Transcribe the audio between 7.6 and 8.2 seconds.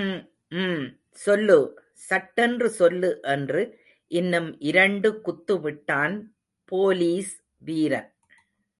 வீரன்.